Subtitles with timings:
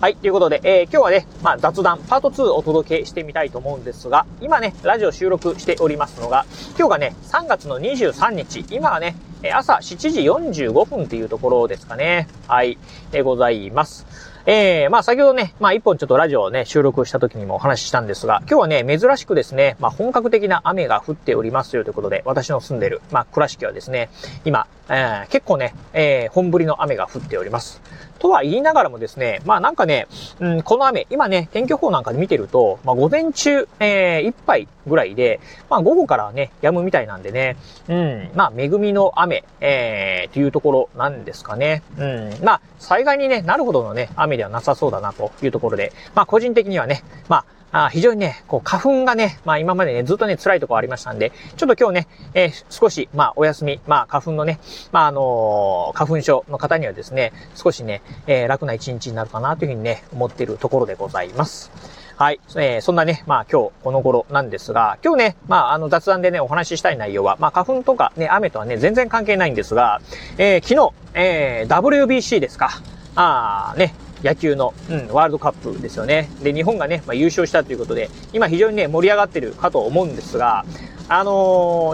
[0.00, 0.16] はい。
[0.16, 6.46] ということで、えー、今日はね、まあ、雑談パート2をお届けしてみたいと思うんですが、今ね、ラジオ収録しておりますのが、
[6.78, 9.14] 今日がね、3月の23日、今はね、
[9.52, 12.28] 朝7時45分っていうところですかね。
[12.48, 12.78] はい。
[13.12, 14.06] でございます。
[14.46, 24.08] えー、まあ先ほどね、まあ一本ちょっとラジオをね、収録した時にもお話ししたんですが、今日はね、珍しくですね、まあ本格的な雨が降っておりますよということで、私の住んでる、まあ倉敷はですね、
[24.46, 27.82] 今、えー、結構ね、えー、本降りの雨が降っております。
[28.20, 30.06] とは言いながらもですね、まあなんかね、
[30.40, 37.56] うん、この雨、今ね、天気予報なんかで見てると、まあ午前中、えー、いっぱいぐらいで、まあ午後からね、止むみたいなんでね、
[37.88, 41.82] うん、まあ恵みの雨、えー、というところなんですかね。
[41.98, 54.58] うん、まあ災害にね、なるほどのね、雨ではなさそうだなというところで、まあ個人的にはね、まああ非常にね、こう、花粉がね、まあ今までね、ずっとね、辛いとこありましたんで、ちょっと今日ね、えー、少し、まあお休み、まあ花粉のね、
[54.92, 61.70] まああのー、花粉症の方にはですね、少しね、えー、楽な一日になるかなというふうにね、思っているところでございます。
[62.16, 62.40] はい。
[62.56, 70.02] えー、そんなね、まあ今日この頃なんですが、今日ね、まああの雑談でね、お話ししたい内容は、まあ花粉とかね、雨とはね、全然関係ないんですが、
[70.36, 72.82] えー、昨日、えー、WBC ですか。
[73.14, 76.30] ああ、ね、野球の、うん、ワールドカップですよね。
[76.42, 80.64] で、日本がね、まあ、優勝したということで、今非常にね、盛り上がってるかと思うんですが、
[81.08, 81.32] あの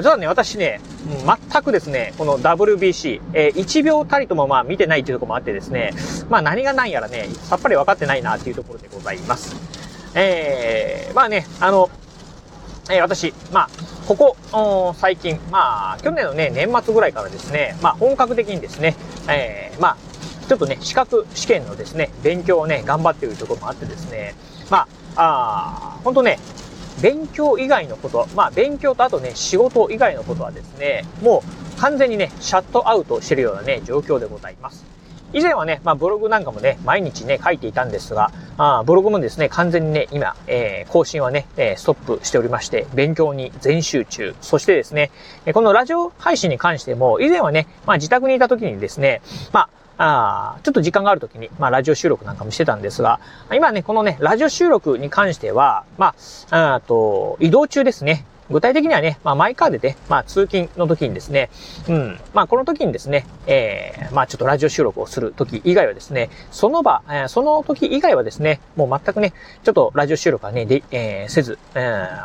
[0.00, 0.80] ー、じゃあね、私ね、
[1.50, 5.92] 全くですね、この WBC、えー、1秒たりともまあ見てないというところもあってですね、
[6.28, 9.56] まあ何が何やらね、さっぱり分かってないなっていうところでございます。
[10.14, 11.88] えー、まあね、あの、
[12.90, 13.70] えー、私、まあ、
[14.06, 18.96] ここ、最近、まあ、去年のね、年末ぐらいからですね、まあ、本格的にですね、
[19.28, 19.96] えー、まあ、
[20.48, 24.34] ちょっとね、資格試験のですね、勉強をね、頑張っているところもあってですね、
[24.70, 26.38] まあ、あ本当ね、
[27.02, 31.42] 勉強以外のこと、まあ勉強とあとね、仕事以外のことはですね、も
[31.76, 34.84] う完全にね、シャットアウトしてるようなね、状況でございます。
[35.32, 44.34] 以前はね、まあブログなんかもね、毎日ね、書いていたんですが、あブログもですね、完全にね、今、えー、更新はね、えー、ストップしておりまして、勉強に全集中。
[44.40, 45.10] そしてですね、
[45.52, 49.20] このラジオ配信に関しても、以前はね、まあ自宅にいた時にですね、
[49.52, 53.20] まああ、ちょっと時間がある時に、まあ、ラジオ収録なんかもしてたんですが、
[53.52, 56.14] 今ね、このね、ラジオ収録に関しては、ま
[56.50, 58.24] あ、あと、移動中ですね。
[58.50, 61.50] 具体的にはね、まあ、マイカーでね、まあ、通勤の時にですね、
[61.88, 69.32] うん、まあ、この時にですね、えー、まあ、ちょっとラジオ収録をする時以外はですね、その場、えー、その時以外はですね、もう全くね、
[69.64, 71.78] ちょっとラジオ収録はね、で、えー、せず、え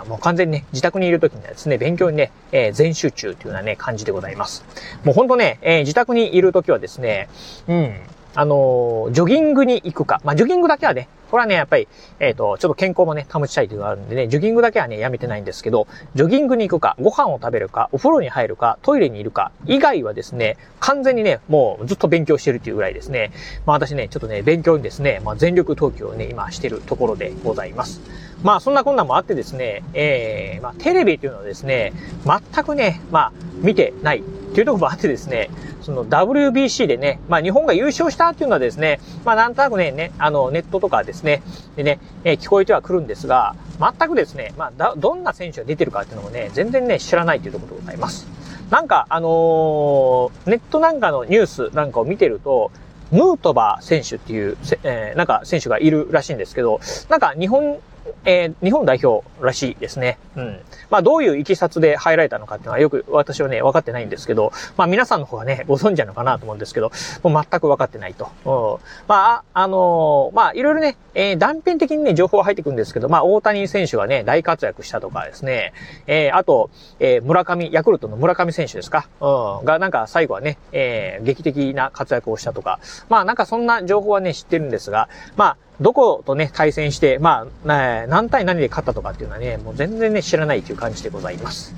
[0.04, 4.64] ー、もう完全にね、自宅にいる時にはですね、勉強にね、えー、全集中というようなね、感じでございます。
[5.04, 7.30] もうほんとね、えー、自宅にいる時はですね、
[7.68, 7.96] うん、
[8.34, 10.22] あのジョギングに行くか。
[10.24, 11.88] まあ、ジョギングだけはね、これはね、やっぱり、
[12.20, 23.32] えっ、ー、と、ちょっと健康もね、保ちたいというのがあるんでね、ジョギングだけはね、やめてないんですけど、ジョギングに行くか、ご飯を食べるか、お風呂に入るか、トイレにいるか、以外はですね、完全にね、もうずっと勉強してるっていうぐらいですね、
[23.66, 28.02] まあ私ね、ちょっとね、勉強にですね、まあ全力投球をね、今してるところでございます。
[28.44, 31.94] まあそんなこんなもあってですね、えー、まあテレビっていうのはですね、
[32.26, 33.32] 全くね、まあ
[33.62, 35.50] 見てないっていうところもあってですね、
[35.82, 41.42] その WBC でね、まあ日本が優勝したっていうのはですね、まあなんとなくね、ね、あのネットとかですね、
[41.78, 48.28] でね、えー、聞こえてはくるんですが、全くですね、まあだ、どんな選手が出てるかっていうのもね、全然ね、知らないというところでございます。
[48.70, 52.72] なんか、あのー、ネットなんかのニュースなんかを見てると、
[53.12, 56.80] ヌートバー選手っていう、えー、なんか選手がいるらしいんですけど、
[57.10, 57.80] なんか日本
[58.26, 60.18] えー、日本代表らしいですね。
[60.36, 60.60] うん。
[60.90, 66.92] まあ、どういういきさつで入られたのかっていうのはよく私はね、分かってないんですけど、まあ、皆さんの方がね、ご存知なのかなと思うんですけど、
[67.24, 68.30] もう全く分かってないと。
[68.46, 68.84] うん。
[69.08, 75.74] まあ、あのー、まあ、いろいろね、えー、断片的にね、情報は入ってくるんですけど、まあ、大谷選手がね、大活躍したとかですね、
[76.08, 76.70] えー、あと、
[77.00, 79.66] えー、村上、ヤクルトの村上選手ですかうん。
[79.66, 91.76] が、なんか最後はね、えー、劇的な活躍をしたとか、まあ、なんかそんな情報はね、知ってるんですが、まあ、どことね、対戦して、まあ、何対何で勝ったとかっていうのはね、もう全然ね、知らないという感じでございます。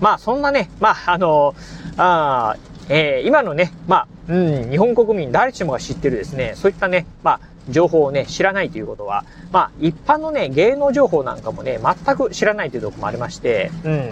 [0.00, 1.54] まあ、そんなね、まあ、あの、
[1.96, 2.56] あ
[2.88, 4.34] えー、今のね、まあ、う
[4.66, 14.10] ん、日本国民誰しもが知ってるですね、そういったね、まあ、情報をね、知らないということは、まあ、一般のね、芸能情報なんかもね、全く知らないというところもありまして、うん。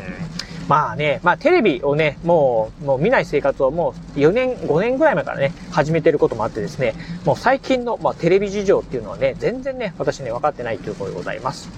[0.69, 6.95] まあね、まあテレビをね、もう、もう見ない生活をもう4年、5年ぐらい前からね、始めてることもあってですね、
[7.25, 11.69] もう最近の、まあ、テレビ事情っていうのはね、全然ね、私ね、分かってないということでございます。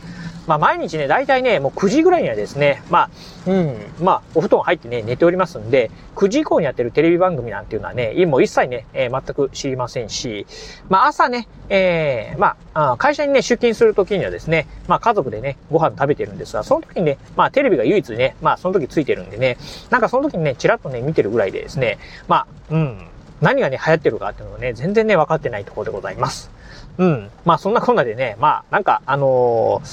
[0.46, 3.10] まあ、毎日ね、大体ね、もう9時ぐらいにはですね、まあ、
[3.46, 10.46] うん、まあ、お布団入ってね、寝ておりますんで、9時以降にやってるテレビ番組なんていうのはね、もう一切ね、えー、全く知りませんし、
[10.88, 19.58] まあ、朝ね、えー、まあ、会社にね、出勤するときにはですね、まあ、家族でね、ご飯食べてるんですが、その時にね、まあ、テレビが唯一ね、まあ、その時ついてるんでね、
[19.90, 21.98] なんかその時にね、ちらっとね、見てるぐらいでですね、
[22.28, 23.08] まあ、うん、
[23.40, 26.50] 何がね、流行ってるかっていうのをね、全然ね、分かってないところでございます。
[26.98, 27.30] うん。
[27.44, 29.86] まあそんなこんなでね、まあなんかあのー、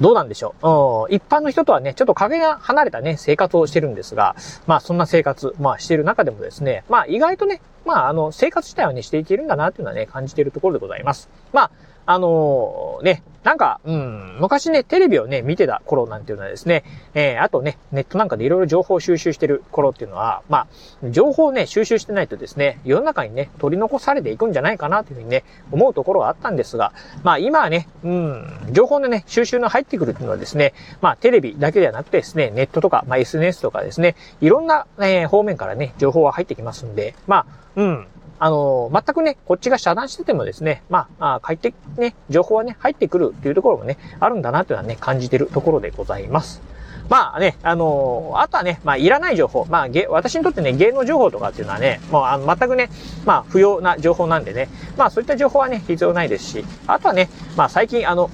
[0.00, 0.66] どうなんでしょう？
[1.10, 1.14] うん。
[1.14, 4.36] 一般の人とはね、ちょっと影が離れたね、生活をしてるんですが、
[4.66, 11.28] まあそんな生活、まあしてる中でもですね、まあ意外とね、まああの、生活自体はね、していけるんだなっていうのはね、感じているところでございます。
[11.52, 11.70] まあ、
[12.06, 16.82] あのー、ね、なんか、うん、昔ね、テレビをね、見てた頃なんていうのはですね、
[17.14, 20.66] えー、あとね、ネットなんかでいろいろ情報を収集してる頃っていうのは、ま
[21.02, 26.92] あ、情報をね、収集してないとですね、世の中にね、取り残されていくんじゃないかなというふうにね、思うところがあったんですが、
[27.22, 30.72] まあ今はね、うん、情報のね、収集の入ってくるっていうのはですね、
[31.02, 38.06] まあテレビだけではなくてですね、ネットとか、まあ SNS とかですね、いろんな、えー、方面からね、情報は入ってきますんで、まあ、うん、
[38.38, 46.60] あの、全くね、こっちが遮断しててもですね、まあ、帰ってね、情報はね、入ってくるっていうところもね、あるんだなというのはね、感じてるところでございます。
[47.08, 49.66] まあね、あのー、あとはね、まあいらない情報。
[49.68, 52.88] まあ私にとってね、芸能情報とかっていうのはね、もうあの全くね、
[53.26, 58.30] まあ不要な情報なんでね、まあそういった情報はね、必要ないですし、あとはね、まあ最近あの、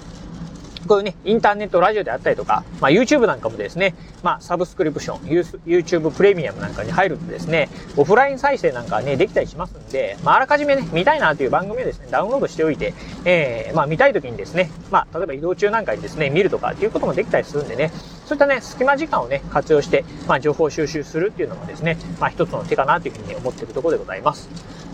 [0.86, 5.18] こういうね、インターネットラジオであったりとか、まあ YouTube なんかもですね、まあサブスクリプション、
[5.64, 12.94] YouTube プレミアムなんかに入るとですね、オフライン再生なんかね、できたりしますんで、まああらかじめね、見たいなという番組をですね、ダウンロードしておいて、
[13.24, 17.90] えー、まあ見たい時にですね、まあ例えば移動中なんかにですね、見るとかっていうこともできたりするんでね、
[18.26, 24.48] そういったね、隙間時間をね、活用して、まあ情報収集するっていうのもですね、まあ一つの手かなというふうに思っているところでございます。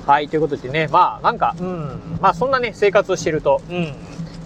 [0.06, 3.94] はい、ということでね、まあなんか、うん、まあそんなね、生活をしてると、うん、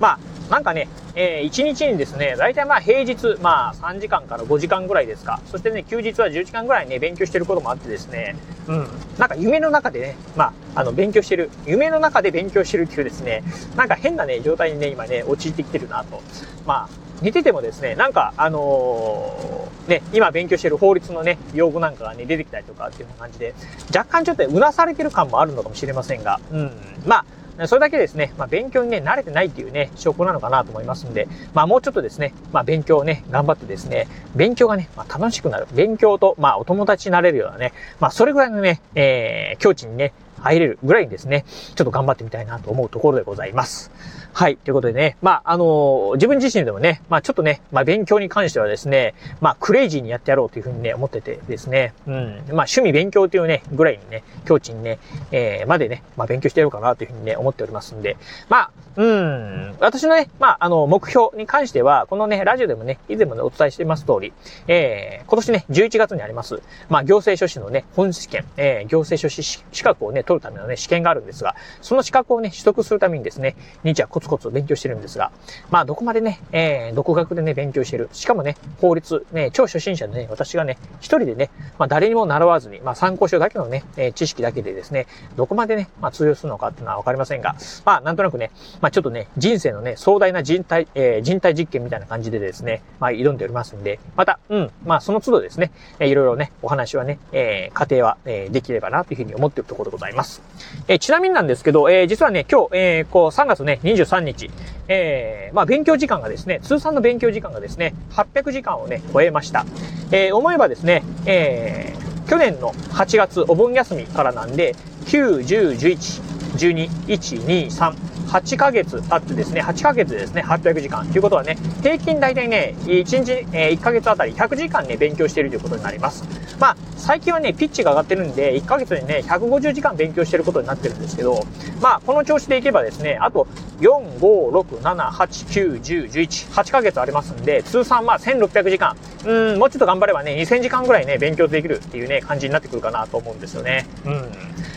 [0.00, 0.18] まあ
[0.50, 5.40] なんかね、えー、1日にですね、大体まあ平日、まあ3時間から5時間ぐらいですか。
[5.46, 8.36] そしてね、休日は10時間ぐらいね、勉強してることもあってですね、
[8.66, 8.88] うん。
[9.16, 13.44] なんか夢の中でね、まあ、あの、勉強してる、夢の中で勉強してるっていうですね、
[13.76, 16.20] なんか変なね、状態にね、今ね、陥ってきてるなと。
[16.66, 23.54] まあ、寝ててもですね、なんか、あのー、ね、今勉強してる法律のね、用語なんかがね、出てきたりとかっていう感じで、
[23.94, 26.72] 若干ちょっとうなされてる感もあるのかもしれませんが、うん。
[27.06, 27.24] まあ、
[27.66, 35.66] それだけですね、まあ、勉強にね、慣れてないっていうね、証拠なのかなと思いますんで、まあ、もうちょっとですね、まあ、勉強をね、頑張ってですね、勉強がね、まあ、楽しくなる。
[35.74, 43.90] 勉強と、まあ、お友達になれるようなね、まあ、それぐらいのね、えー、境地にね、入れるぐらいにですね、ちょっと頑張ってみたいなと思うところでございます。
[44.32, 44.56] はい。
[44.56, 54.98] ということでね、まあ、あのー、自分自身でもね、まあ、ちょっとね、まあ、勉強に関してはですね、まあ、クレイジーにやってやろうというふうにね、思っててですね、うん、まあ、趣味勉強というね、ぐらいにね、境地にね、
[55.32, 58.16] えー、までね、まあ、勉強してやろうかなというふうにね、思っておりますんで、
[58.48, 64.32] まあ、うん、私のね、まあ、あの、目標に関しては、このね、ラジオでもね、以前もね、お伝えしています通り、
[64.66, 75.32] えー、今年ね、11月にあります、まあ、行政書士のね、本試験、えー、行政書士資格をね、取るためのね、試験があるんですが、その資格をね、取得するためにですね、日夜コツコツ勉強してるんですが、
[75.70, 78.08] まあ、どこまでね、えー、独学でね、勉強してる。
[78.12, 85.06] しかもね、法律、ね、超初心者でね、私がね、一人でね、まあ、誰にも習わずに、まあ、参考書だけのね、えー、知識だけでですね、
[85.36, 88.50] どこまでね、まあ、通用するのかっていうのはわかりませんが、まあ、なんとなくね、
[88.80, 100.42] まあ、ちょっとね、人生のね、壮大な人体、えー、人体実験みたいな感じでですね、まあ、挑んでおりますんで、また、うん、まあ、その都度ですね、えー、いろいろね、お話はね、えー、家庭は、えー、できればな、というふうに思っているところでございます。
[100.88, 104.50] えー、ちなみになんですけど、えー、実はね、今日、えー、こう、3月ね、23日、
[104.88, 109.64] えー、まあ、勉強時間がですね、通算の勉強時間がですね、800時間をね、超えました。
[110.10, 114.74] えー、思えばですね、えー、去年の8月お盆休みからなんで、
[115.06, 116.22] 9、10、11、
[116.56, 121.04] 12、1、2、3、8ヶ月経ってですね、8ヶ月ですね、800時間。
[121.04, 126.22] ということはね、平均大体ね、1日、え、1ヶ月あたり100時間ね、勉強しているということになります。
[126.60, 131.44] まあ、最近はね、ピッチが上がってるんで、1ヶ月にね、150時間勉強してることになってるんですけど、
[131.80, 133.48] まあ、この調子でいけばですね、あと、
[133.80, 138.96] 4、5、6、7、8、9、10、11、8ヶ月ありますんで、通算まあ1600時間。
[139.24, 143.86] うん、もうちょっと頑張ればね、2000時間ぐらいね、勉強できるっていうね、感じになってくるかなと思うんですよね。
[144.04, 144.24] うん。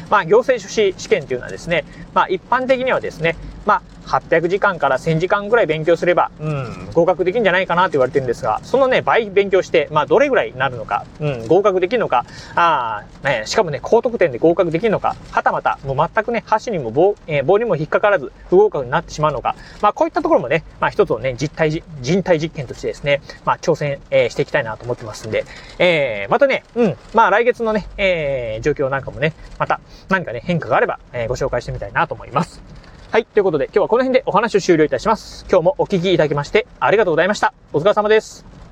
[0.09, 25.45] まあ、行政書士試験というのはですね、まあ、一般的にはですね、まあ、800時間から1000時間ぐらい勉強すれば、うん、合格できるんじゃないかなって言われてるんですが、そのね、倍勉強して、まあ、どれぐらいになるのか、うん、合格できるのか、ああね、しかもね、高得点で合格できるのか、はたまた、もう全くね、箸にも棒、えー、棒にも引っかからず、不合格になってしまうのか、まあ、こういったところもね、まあ、一つのね、実体、人体実験としてですね、まあ、挑戦、えー、していきたいなと思ってますんで、
[25.79, 29.79] えー、またね、うん、まあ、来月のね、えー、状況なんかもね、また、
[30.09, 32.72] 何かね、変化があれば、えー、ご紹介してみたいなと思います。
[33.13, 33.25] はい。
[33.27, 35.45] ということで、今日はこの辺でお話を終了いたします。
[35.47, 37.53] 今日もお聞きいただきまして、ありがとうございました。
[37.71, 38.62] お疲れ様です。